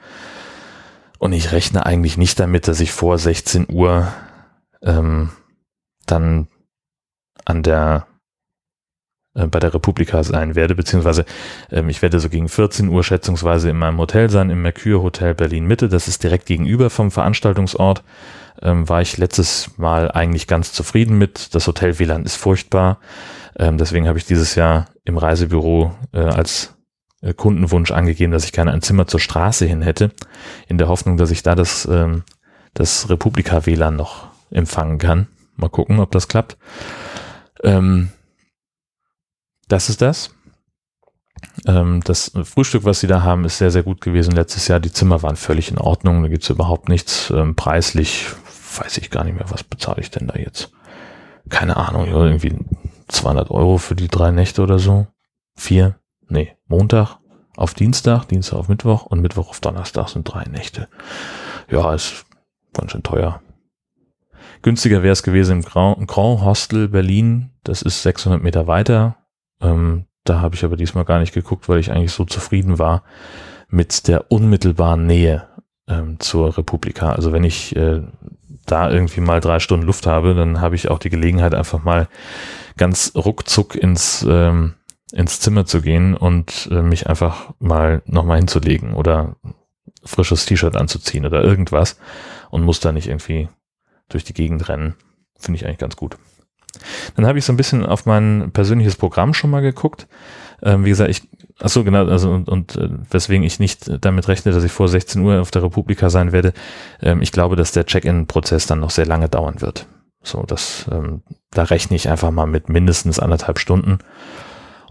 [1.18, 4.08] Und ich rechne eigentlich nicht damit, dass ich vor 16 Uhr
[4.82, 5.32] ähm,
[6.06, 6.48] dann
[7.46, 8.08] an der
[9.34, 11.26] bei der Republika sein werde, beziehungsweise
[11.72, 15.36] ähm, ich werde so gegen 14 Uhr schätzungsweise in meinem Hotel sein, im Mercure Hotel
[15.36, 15.88] Berlin Mitte.
[15.88, 18.04] Das ist direkt gegenüber vom Veranstaltungsort.
[18.62, 21.54] Ähm, war ich letztes Mal eigentlich ganz zufrieden mit.
[21.56, 23.00] Das Hotel WLAN ist furchtbar.
[23.58, 26.76] Ähm, deswegen habe ich dieses Jahr im Reisebüro äh, als
[27.22, 30.12] äh, Kundenwunsch angegeben, dass ich gerne ein Zimmer zur Straße hin hätte,
[30.68, 32.24] in der Hoffnung, dass ich da das, ähm,
[32.74, 35.28] das Republika WLAN noch empfangen kann.
[35.56, 36.58] Mal gucken, ob das klappt.
[37.63, 38.10] Ähm,
[39.70, 40.36] das ist das.
[41.66, 44.80] Ähm, das Frühstück, was sie da haben, ist sehr, sehr gut gewesen letztes Jahr.
[44.80, 46.22] Die Zimmer waren völlig in Ordnung.
[46.22, 47.32] Da gibt's überhaupt nichts.
[47.32, 48.28] Ähm, preislich
[48.78, 50.72] weiß ich gar nicht mehr, was bezahle ich denn da jetzt?
[51.50, 52.56] Keine Ahnung, irgendwie
[53.08, 55.08] 200 Euro für die drei Nächte oder so.
[55.56, 56.00] Vier?
[56.28, 57.18] Nee, Montag
[57.58, 60.88] auf Dienstag, Dienstag auf Mittwoch und Mittwoch auf Donnerstag sind drei Nächte.
[61.70, 62.26] Ja, ist
[62.74, 63.42] ganz schön teuer.
[64.62, 67.52] Günstiger wäre es gewesen im Grand, Grand Hostel Berlin.
[67.64, 69.18] Das ist 600 Meter weiter.
[69.62, 73.04] Ähm, da habe ich aber diesmal gar nicht geguckt, weil ich eigentlich so zufrieden war
[73.69, 75.48] mit der unmittelbaren Nähe
[75.88, 77.12] ähm, zur Republika.
[77.13, 78.02] Also wenn ich äh,
[78.65, 82.08] da irgendwie mal drei Stunden Luft habe, dann habe ich auch die Gelegenheit, einfach mal
[82.78, 84.76] ganz ruckzuck ins, ähm,
[85.12, 89.36] ins Zimmer zu gehen und äh, mich einfach mal nochmal hinzulegen oder
[90.04, 92.00] frisches T-Shirt anzuziehen oder irgendwas
[92.52, 93.50] und muss da nicht irgendwie
[94.08, 94.95] durch die Gegend rennen.
[95.38, 96.17] Finde ich eigentlich ganz gut.
[97.16, 100.08] Dann habe ich so ein bisschen auf mein persönliches Programm schon mal geguckt.
[100.62, 101.22] Ähm, wie gesagt, ich,
[101.60, 104.88] ach so genau, also und, und äh, weswegen ich nicht damit rechne, dass ich vor
[104.88, 106.54] 16 Uhr auf der Republika sein werde.
[107.02, 109.88] Ähm, ich glaube, dass der Check-in-Prozess dann noch sehr lange dauern wird.
[110.22, 114.00] So, das, ähm, da rechne ich einfach mal mit mindestens anderthalb Stunden.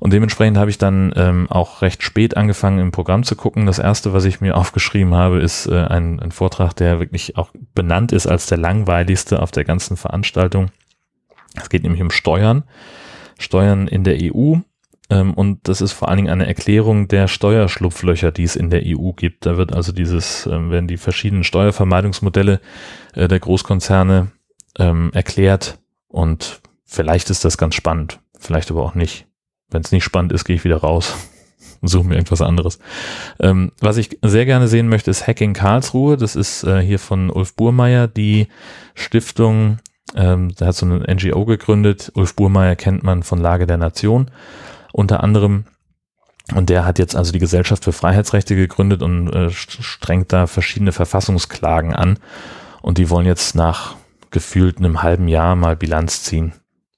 [0.00, 3.66] Und dementsprechend habe ich dann ähm, auch recht spät angefangen im Programm zu gucken.
[3.66, 7.50] Das erste, was ich mir aufgeschrieben habe, ist äh, ein, ein Vortrag, der wirklich auch
[7.74, 10.70] benannt ist als der langweiligste auf der ganzen Veranstaltung.
[11.62, 12.64] Es geht nämlich um Steuern,
[13.38, 14.56] Steuern in der EU.
[15.10, 18.82] Ähm, und das ist vor allen Dingen eine Erklärung der Steuerschlupflöcher, die es in der
[18.84, 19.46] EU gibt.
[19.46, 22.60] Da wird also dieses, ähm, werden die verschiedenen Steuervermeidungsmodelle
[23.14, 24.32] äh, der Großkonzerne
[24.78, 25.78] ähm, erklärt.
[26.08, 29.26] Und vielleicht ist das ganz spannend, vielleicht aber auch nicht.
[29.70, 31.14] Wenn es nicht spannend ist, gehe ich wieder raus
[31.80, 32.78] und suche mir irgendwas anderes.
[33.40, 36.16] Ähm, was ich sehr gerne sehen möchte, ist Hacking Karlsruhe.
[36.16, 38.48] Das ist äh, hier von Ulf Burmeier, die
[38.94, 39.78] Stiftung,
[40.14, 42.12] ähm, der hat so eine NGO gegründet.
[42.14, 44.30] Ulf Burmeier kennt man von Lage der Nation
[44.92, 45.64] unter anderem.
[46.54, 50.92] Und der hat jetzt also die Gesellschaft für Freiheitsrechte gegründet und äh, strengt da verschiedene
[50.92, 52.18] Verfassungsklagen an.
[52.80, 53.96] Und die wollen jetzt nach
[54.30, 56.52] gefühlt einem halben Jahr mal Bilanz ziehen,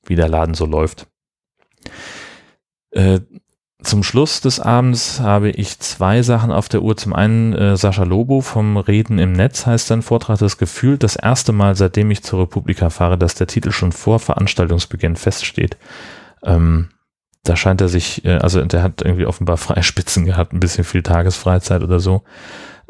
[0.05, 1.09] wie der Laden so läuft.
[2.93, 3.21] Äh,
[3.83, 6.97] zum Schluss des Abends habe ich zwei Sachen auf der Uhr.
[6.97, 10.39] Zum einen äh, Sascha Lobo vom Reden im Netz heißt sein Vortrag.
[10.39, 14.19] Das Gefühl, das erste Mal, seitdem ich zur Republika fahre, dass der Titel schon vor
[14.19, 15.77] Veranstaltungsbeginn feststeht.
[16.45, 16.91] Ähm,
[17.45, 21.03] da scheint er sich, äh, also der hat irgendwie offenbar Freispitzen gehabt, ein bisschen viel
[21.03, 22.23] Tagesfreizeit oder so.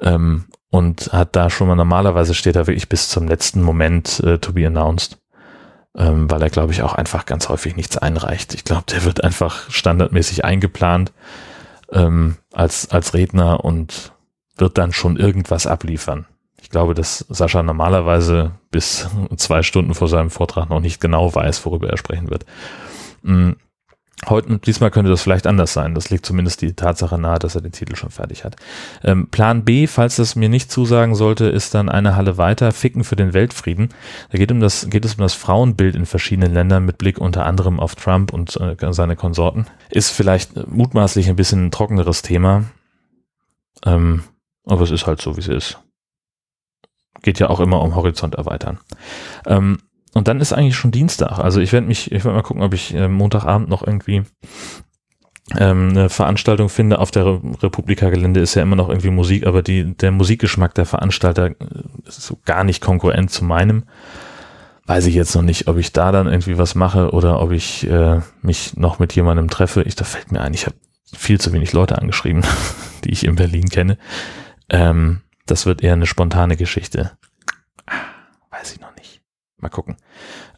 [0.01, 4.39] Ähm, und hat da schon mal normalerweise steht er wirklich bis zum letzten Moment äh,
[4.39, 5.19] to be announced
[5.97, 8.55] ähm, weil er, glaube ich, auch einfach ganz häufig nichts einreicht.
[8.55, 11.13] Ich glaube, der wird einfach standardmäßig eingeplant
[11.93, 14.13] ähm, als, als Redner und
[14.57, 16.27] wird dann schon irgendwas abliefern.
[16.63, 21.65] Ich glaube, dass Sascha normalerweise bis zwei Stunden vor seinem Vortrag noch nicht genau weiß,
[21.67, 22.47] worüber er sprechen wird.
[23.23, 23.57] Mhm.
[24.29, 25.95] Heute, diesmal könnte das vielleicht anders sein.
[25.95, 28.57] Das liegt zumindest die Tatsache nahe, dass er den Titel schon fertig hat.
[29.03, 33.03] Ähm, Plan B, falls das mir nicht zusagen sollte, ist dann eine Halle weiter, Ficken
[33.03, 33.89] für den Weltfrieden.
[34.31, 37.47] Da geht, um das, geht es um das Frauenbild in verschiedenen Ländern mit Blick unter
[37.47, 39.67] anderem auf Trump und äh, seine Konsorten.
[39.89, 42.65] Ist vielleicht mutmaßlich ein bisschen ein trockeneres Thema.
[43.87, 44.25] Ähm,
[44.67, 45.79] aber es ist halt so, wie es ist.
[47.23, 48.79] Geht ja auch immer um Horizont erweitern.
[49.47, 49.79] Ähm,
[50.15, 51.39] und dann ist eigentlich schon Dienstag.
[51.39, 54.25] Also ich werde mich, ich werde mal gucken, ob ich äh, Montagabend noch irgendwie
[55.59, 56.99] ähm, eine Veranstaltung finde.
[56.99, 61.47] Auf der Republika-Gelände ist ja immer noch irgendwie Musik, aber die, der Musikgeschmack der Veranstalter
[61.47, 61.55] äh,
[62.07, 63.85] ist so gar nicht konkurrent zu meinem.
[64.87, 67.89] Weiß ich jetzt noch nicht, ob ich da dann irgendwie was mache oder ob ich
[67.89, 69.83] äh, mich noch mit jemandem treffe.
[69.83, 70.77] Ich, da fällt mir ein, ich habe
[71.15, 72.43] viel zu wenig Leute angeschrieben,
[73.05, 73.99] die ich in Berlin kenne.
[74.69, 77.13] Ähm, das wird eher eine spontane Geschichte.
[78.51, 79.21] Weiß ich noch nicht.
[79.61, 79.97] Mal gucken.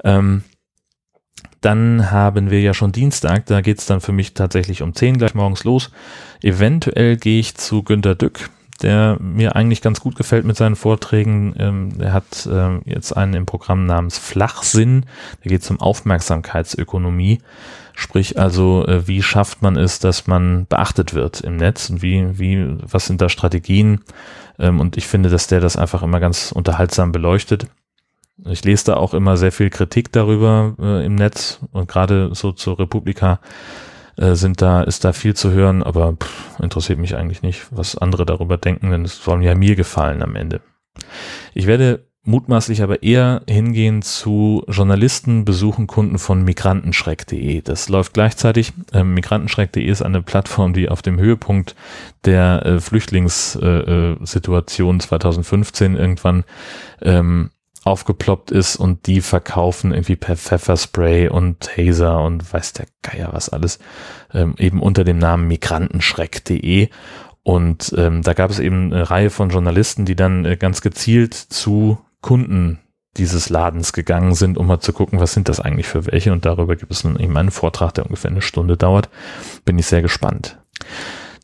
[0.05, 0.43] Ähm,
[1.61, 5.35] dann haben wir ja schon Dienstag, da geht's dann für mich tatsächlich um 10 gleich
[5.35, 5.91] morgens los.
[6.43, 8.51] Eventuell gehe ich zu Günter Dück,
[8.83, 11.55] der mir eigentlich ganz gut gefällt mit seinen Vorträgen.
[11.57, 15.07] Ähm, er hat ähm, jetzt einen im Programm namens Flachsinn,
[15.43, 17.41] da geht es um Aufmerksamkeitsökonomie.
[17.95, 22.39] Sprich also, äh, wie schafft man es, dass man beachtet wird im Netz und wie,
[22.39, 24.01] wie, was sind da Strategien?
[24.59, 27.67] Ähm, und ich finde, dass der das einfach immer ganz unterhaltsam beleuchtet.
[28.45, 32.53] Ich lese da auch immer sehr viel Kritik darüber äh, im Netz und gerade so
[32.53, 33.41] zur Republika
[34.17, 37.97] äh, sind da, ist da viel zu hören, aber pff, interessiert mich eigentlich nicht, was
[37.97, 40.61] andere darüber denken, denn es soll ja mir gefallen am Ende.
[41.55, 47.63] Ich werde mutmaßlich aber eher hingehen zu Journalisten besuchen Kunden von migrantenschreck.de.
[47.63, 48.73] Das läuft gleichzeitig.
[48.93, 51.75] Ähm, migrantenschreck.de ist eine Plattform, die auf dem Höhepunkt
[52.25, 56.45] der äh, Flüchtlingssituation äh, 2015 irgendwann
[57.01, 57.51] ähm,
[57.85, 63.49] aufgeploppt ist und die verkaufen irgendwie per Pfefferspray und Taser und weiß der Geier was
[63.49, 63.79] alles,
[64.33, 66.89] ähm, eben unter dem Namen migrantenschreck.de
[67.43, 71.35] und ähm, da gab es eben eine Reihe von Journalisten, die dann äh, ganz gezielt
[71.35, 72.79] zu Kunden
[73.17, 76.33] dieses Ladens gegangen sind, um mal zu gucken, was sind das eigentlich für welche.
[76.33, 79.11] Und darüber gibt es nun eben einen Vortrag, der ungefähr eine Stunde dauert.
[79.65, 80.59] Bin ich sehr gespannt.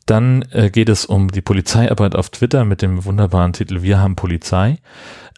[0.05, 4.15] Dann äh, geht es um die Polizeiarbeit auf Twitter mit dem wunderbaren Titel Wir haben
[4.15, 4.77] Polizei.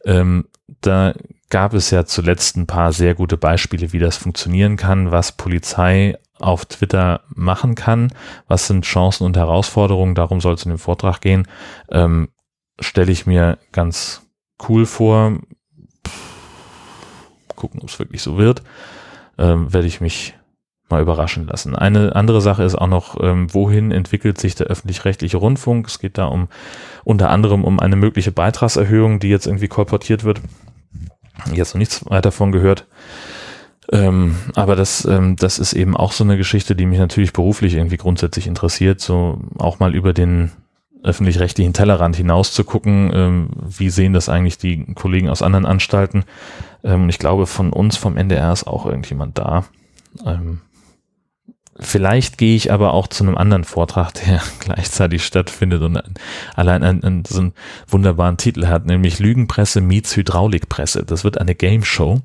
[0.05, 0.47] Ähm,
[0.81, 1.13] da
[1.49, 6.17] gab es ja zuletzt ein paar sehr gute Beispiele, wie das funktionieren kann, was Polizei
[6.39, 8.11] auf Twitter machen kann,
[8.47, 11.47] was sind Chancen und Herausforderungen, darum soll es in dem Vortrag gehen,
[11.89, 12.29] ähm,
[12.79, 14.23] stelle ich mir ganz
[14.67, 15.39] cool vor.
[17.55, 18.63] Gucken, ob es wirklich so wird.
[19.37, 20.35] Ähm, Werde ich mich
[20.91, 21.75] mal überraschen lassen.
[21.75, 25.87] Eine andere Sache ist auch noch, ähm, wohin entwickelt sich der öffentlich-rechtliche Rundfunk?
[25.87, 26.47] Es geht da um
[27.03, 30.41] unter anderem um eine mögliche Beitragserhöhung, die jetzt irgendwie kolportiert wird.
[31.53, 32.85] Jetzt noch nichts weiter davon gehört.
[33.91, 37.73] Ähm, aber das, ähm, das ist eben auch so eine Geschichte, die mich natürlich beruflich
[37.75, 40.51] irgendwie grundsätzlich interessiert, so auch mal über den
[41.03, 46.25] öffentlich-rechtlichen Tellerrand hinaus zu gucken, ähm, wie sehen das eigentlich die Kollegen aus anderen Anstalten.
[46.83, 49.65] Ähm, ich glaube, von uns vom NDR ist auch irgendjemand da.
[51.83, 55.99] Vielleicht gehe ich aber auch zu einem anderen Vortrag, der gleichzeitig stattfindet und
[56.55, 57.53] allein einen, einen, so einen
[57.87, 61.03] wunderbaren Titel hat, nämlich Lügenpresse meets Hydraulikpresse.
[61.03, 62.21] Das wird eine Game Show,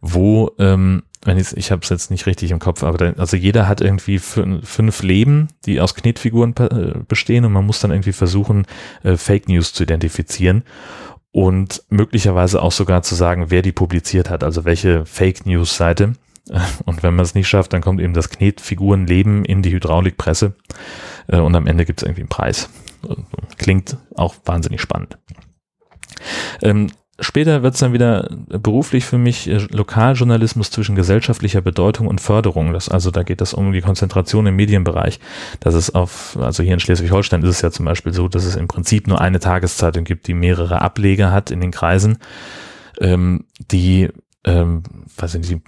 [0.00, 3.36] wo ähm, wenn ich, ich habe es jetzt nicht richtig im Kopf, aber da, also
[3.36, 8.12] jeder hat irgendwie fünf Leben, die aus Knetfiguren äh, bestehen und man muss dann irgendwie
[8.12, 8.66] versuchen,
[9.02, 10.64] äh, Fake News zu identifizieren
[11.30, 16.14] und möglicherweise auch sogar zu sagen, wer die publiziert hat, also welche Fake News Seite.
[16.84, 20.54] Und wenn man es nicht schafft, dann kommt eben das Knetfigurenleben in die Hydraulikpresse
[21.28, 22.68] äh, und am Ende gibt es irgendwie einen Preis.
[23.56, 25.18] Klingt auch wahnsinnig spannend.
[26.62, 26.90] Ähm,
[27.22, 32.72] Später wird es dann wieder beruflich für mich äh, Lokaljournalismus zwischen gesellschaftlicher Bedeutung und Förderung.
[32.72, 35.20] Das, also da geht es um die Konzentration im Medienbereich.
[35.60, 38.56] Das ist auf, also hier in Schleswig-Holstein ist es ja zum Beispiel so, dass es
[38.56, 42.18] im Prinzip nur eine Tageszeitung gibt, die mehrere Ableger hat in den Kreisen,
[43.00, 44.08] ähm, die
[44.44, 44.82] ähm,
[45.16, 45.62] weiß ich nicht,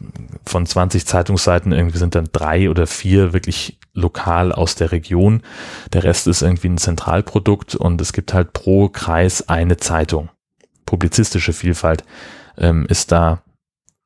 [0.47, 5.43] von 20 Zeitungsseiten irgendwie sind dann drei oder vier wirklich lokal aus der Region.
[5.93, 10.31] Der Rest ist irgendwie ein Zentralprodukt und es gibt halt pro Kreis eine Zeitung
[10.93, 12.05] publizistische Vielfalt
[12.59, 13.43] ähm, ist da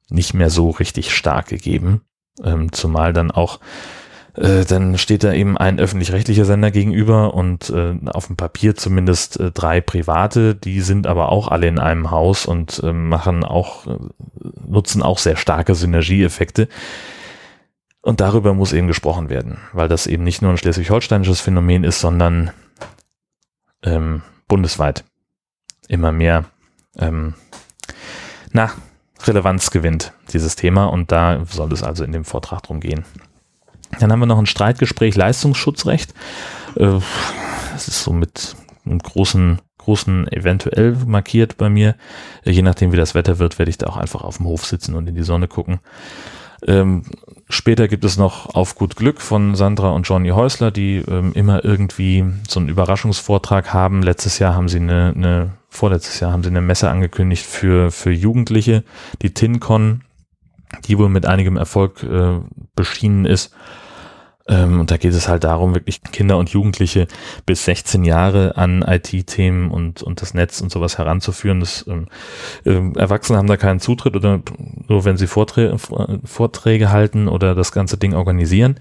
[0.08, 2.02] nicht mehr so richtig stark gegeben.
[2.44, 3.58] Ähm, zumal dann auch,
[4.36, 9.40] äh, dann steht da eben ein öffentlich-rechtlicher Sender gegenüber und äh, auf dem Papier zumindest
[9.40, 13.86] äh, drei private, die sind aber auch alle in einem Haus und äh, machen auch,
[13.86, 13.98] äh,
[14.66, 16.68] nutzen auch sehr starke Synergieeffekte.
[18.02, 22.00] Und darüber muss eben gesprochen werden, weil das eben nicht nur ein schleswig-holsteinisches Phänomen ist,
[22.00, 22.50] sondern
[23.82, 25.04] ähm, bundesweit
[25.88, 26.44] immer mehr
[26.98, 27.34] ähm,
[28.52, 28.70] na,
[29.24, 30.86] Relevanz gewinnt, dieses Thema.
[30.86, 33.04] Und da soll es also in dem Vortrag drum gehen.
[34.00, 36.14] Dann haben wir noch ein Streitgespräch Leistungsschutzrecht.
[36.76, 37.00] Äh,
[37.72, 41.94] das ist so mit einem großen, großen eventuell markiert bei mir.
[42.44, 44.94] Je nachdem, wie das Wetter wird, werde ich da auch einfach auf dem Hof sitzen
[44.94, 45.80] und in die Sonne gucken.
[46.66, 47.02] Ähm,
[47.48, 51.64] später gibt es noch Auf gut Glück von Sandra und Johnny Häusler, die ähm, immer
[51.64, 54.02] irgendwie so einen Überraschungsvortrag haben.
[54.02, 58.10] Letztes Jahr haben sie eine, eine, vorletztes Jahr haben sie eine Messe angekündigt für, für
[58.10, 58.84] Jugendliche,
[59.22, 60.02] die TinCon,
[60.86, 62.40] die wohl mit einigem Erfolg äh,
[62.74, 63.54] beschienen ist.
[64.48, 67.08] Ähm, und da geht es halt darum, wirklich Kinder und Jugendliche
[67.46, 71.60] bis 16 Jahre an IT-Themen und, und das Netz und sowas heranzuführen.
[71.60, 72.06] Das, ähm,
[72.64, 74.40] äh, Erwachsene haben da keinen Zutritt oder
[74.88, 75.76] nur wenn sie Vorträge,
[76.24, 78.76] Vorträge halten oder das ganze Ding organisieren.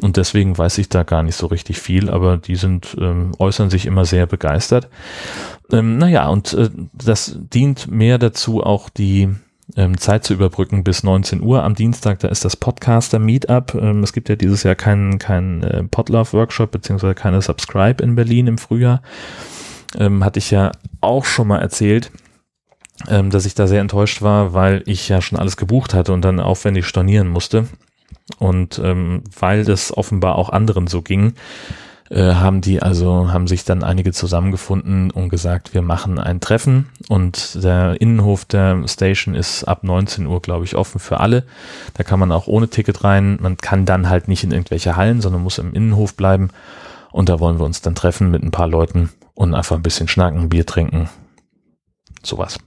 [0.00, 3.70] Und deswegen weiß ich da gar nicht so richtig viel, aber die sind, ähm, äußern
[3.70, 4.88] sich immer sehr begeistert.
[5.70, 9.40] Ähm, naja, und äh, das dient mehr dazu, auch die ähm,
[9.96, 12.18] Zeit zu überbrücken bis 19 Uhr am Dienstag.
[12.18, 13.74] Da ist das Podcaster Meetup.
[13.74, 18.14] Ähm, es gibt ja dieses Jahr keinen kein, äh, Podlove Workshop beziehungsweise keine Subscribe in
[18.14, 19.02] Berlin im Frühjahr.
[19.98, 22.10] Ähm, hatte ich ja auch schon mal erzählt,
[23.08, 26.22] ähm, dass ich da sehr enttäuscht war, weil ich ja schon alles gebucht hatte und
[26.22, 27.68] dann aufwendig stornieren musste.
[28.38, 31.34] Und ähm, weil das offenbar auch anderen so ging,
[32.12, 36.90] äh, haben die also, haben sich dann einige zusammengefunden und gesagt, wir machen ein Treffen
[37.08, 41.44] und der Innenhof der Station ist ab 19 Uhr, glaube ich, offen für alle.
[41.94, 43.38] Da kann man auch ohne Ticket rein.
[43.40, 46.50] Man kann dann halt nicht in irgendwelche Hallen, sondern muss im Innenhof bleiben.
[47.12, 50.08] Und da wollen wir uns dann treffen mit ein paar Leuten und einfach ein bisschen
[50.08, 51.08] schnacken, Bier trinken.
[52.22, 52.58] Sowas.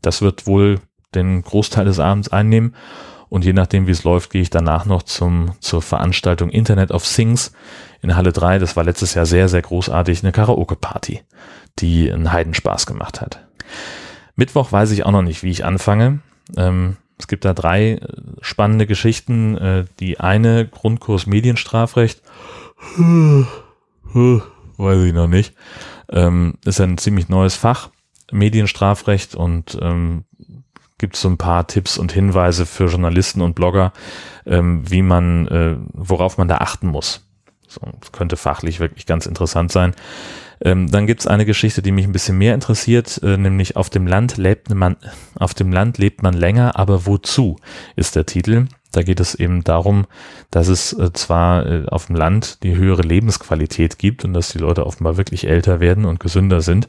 [0.00, 0.80] Das wird wohl
[1.14, 2.74] den Großteil des Abends einnehmen.
[3.28, 7.06] Und je nachdem, wie es läuft, gehe ich danach noch zum, zur Veranstaltung Internet of
[7.06, 7.52] Things
[8.02, 11.22] in Halle 3, das war letztes Jahr sehr, sehr großartig, eine Karaoke-Party,
[11.78, 13.46] die einen Heidenspaß gemacht hat.
[14.34, 16.20] Mittwoch weiß ich auch noch nicht, wie ich anfange.
[16.56, 18.00] Ähm, es gibt da drei äh,
[18.40, 19.56] spannende Geschichten.
[19.56, 22.22] Äh, die eine Grundkurs Medienstrafrecht,
[22.96, 25.54] weiß ich noch nicht,
[26.10, 27.90] ähm, ist ein ziemlich neues Fach,
[28.32, 30.24] Medienstrafrecht und ähm,
[30.98, 33.92] gibt so ein paar Tipps und Hinweise für Journalisten und Blogger,
[34.44, 37.26] ähm, wie man, äh, worauf man da achten muss.
[37.74, 37.80] So,
[38.12, 39.94] könnte fachlich wirklich ganz interessant sein.
[40.64, 43.90] Ähm, dann gibt es eine Geschichte, die mich ein bisschen mehr interessiert, äh, nämlich auf
[43.90, 44.96] dem Land lebt man,
[45.34, 47.56] auf dem Land lebt man länger, aber wozu
[47.96, 48.66] ist der Titel.
[48.92, 50.06] Da geht es eben darum,
[50.50, 54.58] dass es äh, zwar äh, auf dem Land die höhere Lebensqualität gibt und dass die
[54.58, 56.86] Leute offenbar wirklich älter werden und gesünder sind,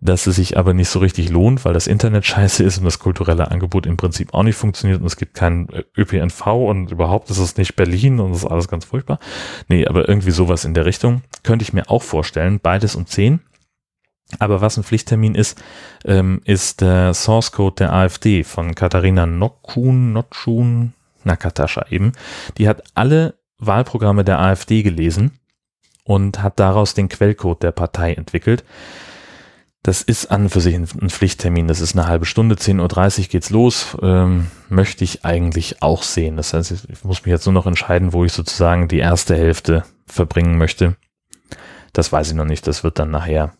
[0.00, 2.98] dass es sich aber nicht so richtig lohnt, weil das Internet scheiße ist und das
[2.98, 7.30] kulturelle Angebot im Prinzip auch nicht funktioniert und es gibt keinen äh, ÖPNV und überhaupt
[7.30, 9.18] ist es nicht Berlin und es ist alles ganz furchtbar.
[9.68, 12.60] Nee, aber irgendwie sowas in der Richtung könnte ich mir auch vorstellen.
[12.60, 13.40] Beides um 10.
[14.38, 15.60] Aber was ein Pflichttermin ist,
[16.04, 20.92] ähm, ist der Source Code der AfD von Katharina Nokun, Notschun,
[21.24, 22.12] Nakatascha eben,
[22.56, 25.38] die hat alle Wahlprogramme der AfD gelesen
[26.04, 28.64] und hat daraus den Quellcode der Partei entwickelt.
[29.82, 31.68] Das ist an für sich ein, ein Pflichttermin.
[31.68, 33.96] Das ist eine halbe Stunde, 10.30 Uhr geht's los.
[34.02, 36.36] Ähm, möchte ich eigentlich auch sehen.
[36.36, 39.84] Das heißt, ich muss mich jetzt nur noch entscheiden, wo ich sozusagen die erste Hälfte
[40.06, 40.96] verbringen möchte.
[41.92, 42.66] Das weiß ich noch nicht.
[42.66, 43.52] Das wird dann nachher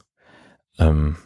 [0.78, 1.16] ähm,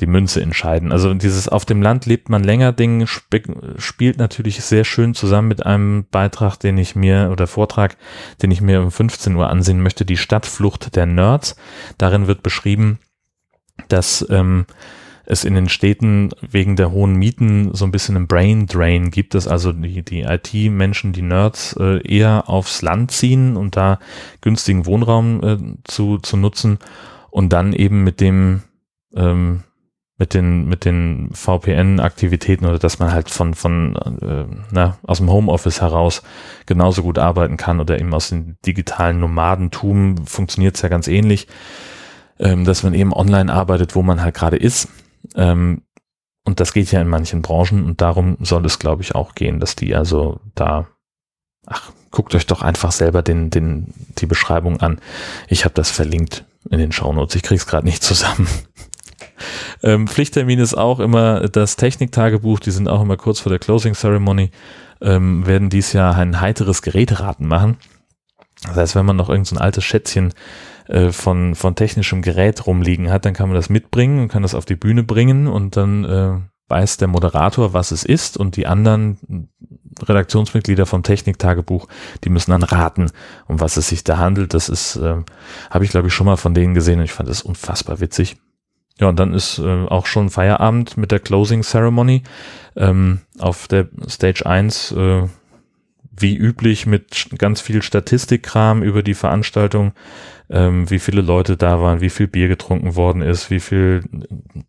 [0.00, 0.92] die Münze entscheiden.
[0.92, 5.66] Also dieses auf dem Land lebt man länger Ding spielt natürlich sehr schön zusammen mit
[5.66, 7.96] einem Beitrag, den ich mir oder Vortrag,
[8.42, 11.56] den ich mir um 15 Uhr ansehen möchte, die Stadtflucht der Nerds.
[11.98, 12.98] Darin wird beschrieben,
[13.88, 14.66] dass ähm,
[15.30, 19.34] es in den Städten wegen der hohen Mieten so ein bisschen einen Brain Drain gibt,
[19.34, 23.98] dass also die, die IT-Menschen, die Nerds äh, eher aufs Land ziehen und da
[24.40, 26.78] günstigen Wohnraum äh, zu, zu nutzen
[27.30, 28.62] und dann eben mit dem
[29.14, 29.64] ähm,
[30.18, 35.30] mit den mit den VPN-Aktivitäten oder dass man halt von von äh, na, aus dem
[35.30, 36.22] Homeoffice heraus
[36.66, 41.46] genauso gut arbeiten kann oder eben aus dem digitalen Nomadentum funktioniert es ja ganz ähnlich,
[42.40, 44.88] ähm, dass man eben online arbeitet, wo man halt gerade ist.
[45.36, 45.82] Ähm,
[46.44, 49.60] und das geht ja in manchen Branchen und darum soll es, glaube ich, auch gehen,
[49.60, 50.88] dass die also da,
[51.66, 54.98] ach, guckt euch doch einfach selber den, den, die Beschreibung an.
[55.48, 57.36] Ich habe das verlinkt in den Shownotes.
[57.36, 58.48] Ich krieg's gerade nicht zusammen.
[59.82, 63.94] Ähm, Pflichttermin ist auch immer das Techniktagebuch, die sind auch immer kurz vor der Closing
[63.94, 64.50] Ceremony,
[65.00, 67.76] ähm, werden dies Jahr ein heiteres Geräteraten machen.
[68.62, 70.34] Das heißt, wenn man noch irgendein so altes Schätzchen
[70.88, 74.54] äh, von, von technischem Gerät rumliegen hat, dann kann man das mitbringen und kann das
[74.54, 76.32] auf die Bühne bringen und dann äh,
[76.68, 79.48] weiß der Moderator, was es ist und die anderen
[80.02, 81.88] Redaktionsmitglieder vom Techniktagebuch,
[82.24, 83.10] die müssen dann raten,
[83.46, 84.54] um was es sich da handelt.
[84.54, 85.16] Das ist, äh,
[85.70, 88.36] habe ich glaube ich schon mal von denen gesehen und ich fand das unfassbar witzig.
[89.00, 92.22] Ja, und dann ist äh, auch schon Feierabend mit der Closing Ceremony.
[92.76, 95.22] Ähm, auf der Stage 1, äh,
[96.10, 99.92] wie üblich, mit ganz viel Statistikkram über die Veranstaltung,
[100.50, 104.02] ähm, wie viele Leute da waren, wie viel Bier getrunken worden ist, wie viel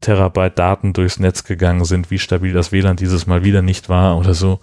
[0.01, 4.17] Terabyte Daten durchs Netz gegangen sind, wie stabil das WLAN dieses Mal wieder nicht war
[4.17, 4.59] oder so.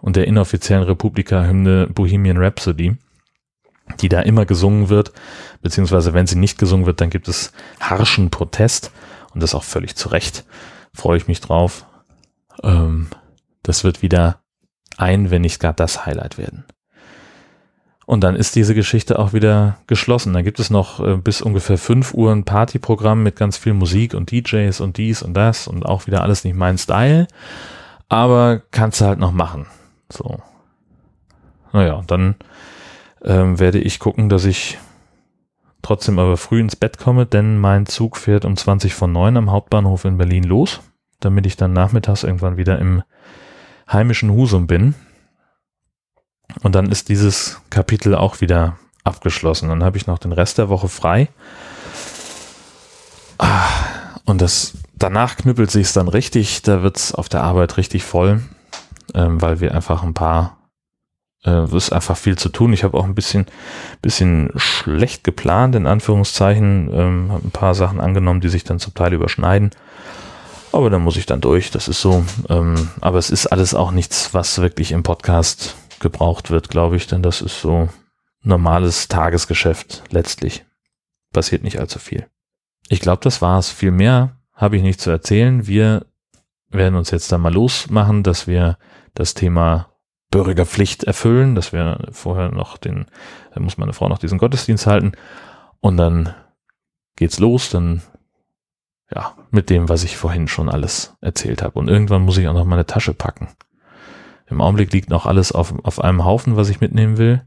[0.00, 2.96] Und der inoffiziellen Republika-Hymne Bohemian Rhapsody
[4.00, 5.12] die da immer gesungen wird,
[5.62, 8.90] beziehungsweise wenn sie nicht gesungen wird, dann gibt es harschen Protest
[9.34, 10.44] und das auch völlig zu Recht.
[10.92, 11.86] Freue ich mich drauf.
[12.62, 13.08] Ähm,
[13.62, 14.40] das wird wieder
[14.96, 16.64] ein, wenn nicht gar das Highlight werden.
[18.06, 20.34] Und dann ist diese Geschichte auch wieder geschlossen.
[20.34, 24.14] Da gibt es noch äh, bis ungefähr fünf Uhr ein Partyprogramm mit ganz viel Musik
[24.14, 27.26] und DJs und dies und das und auch wieder alles nicht mein Style.
[28.08, 29.66] Aber kannst du halt noch machen.
[30.12, 30.38] So.
[31.72, 32.36] Naja, dann
[33.24, 34.78] ähm, werde ich gucken, dass ich
[35.82, 39.50] trotzdem aber früh ins Bett komme, denn mein Zug fährt um 20 von 9 am
[39.50, 40.80] Hauptbahnhof in Berlin los.
[41.20, 43.02] damit ich dann nachmittags irgendwann wieder im
[43.90, 44.94] heimischen Husum bin.
[46.62, 49.70] Und dann ist dieses Kapitel auch wieder abgeschlossen.
[49.70, 51.28] Dann habe ich noch den Rest der Woche frei.
[53.38, 53.68] Ah,
[54.26, 56.62] und das danach knüppelt sich es dann richtig.
[56.62, 58.42] Da wird es auf der Arbeit richtig voll,
[59.14, 60.58] ähm, weil wir einfach ein paar
[61.44, 62.72] äh, ist einfach viel zu tun.
[62.72, 63.46] Ich habe auch ein bisschen,
[64.02, 66.90] bisschen schlecht geplant, in Anführungszeichen.
[66.92, 69.70] Ähm, habe ein paar Sachen angenommen, die sich dann zum Teil überschneiden.
[70.72, 72.24] Aber da muss ich dann durch, das ist so.
[72.48, 77.06] Ähm, aber es ist alles auch nichts, was wirklich im Podcast gebraucht wird, glaube ich,
[77.06, 77.88] denn das ist so
[78.42, 80.64] normales Tagesgeschäft letztlich.
[81.32, 82.26] Passiert nicht allzu viel.
[82.88, 83.70] Ich glaube, das war's.
[83.70, 85.66] Viel mehr habe ich nicht zu erzählen.
[85.66, 86.06] Wir
[86.68, 88.78] werden uns jetzt da mal losmachen, dass wir
[89.14, 89.93] das Thema
[90.34, 93.06] Bürgerpflicht erfüllen, dass wir vorher noch den,
[93.54, 95.12] da muss meine Frau noch diesen Gottesdienst halten
[95.78, 96.34] und dann
[97.14, 98.02] geht's los, dann
[99.14, 101.78] ja, mit dem, was ich vorhin schon alles erzählt habe.
[101.78, 103.48] Und irgendwann muss ich auch noch meine Tasche packen.
[104.48, 107.42] Im Augenblick liegt noch alles auf, auf einem Haufen, was ich mitnehmen will.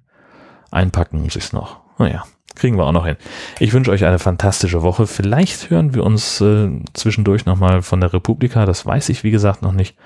[0.72, 1.82] Einpacken muss ich es noch.
[1.98, 2.24] Naja,
[2.56, 3.18] kriegen wir auch noch hin.
[3.60, 5.08] Ich wünsche euch eine fantastische Woche.
[5.08, 8.66] Vielleicht hören wir uns äh, zwischendurch nochmal von der Republika.
[8.66, 9.98] Das weiß ich, wie gesagt, noch nicht.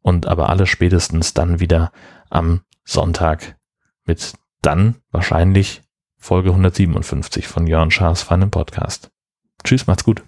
[0.00, 1.92] Und aber alle spätestens dann wieder
[2.30, 3.58] am Sonntag
[4.04, 5.82] mit dann wahrscheinlich
[6.18, 9.10] Folge 157 von Jörn Schaas Fun im Podcast.
[9.64, 10.22] Tschüss, macht's gut.